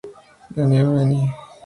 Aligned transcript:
La 0.55 0.65
Neuville-en-Beine 0.65 1.21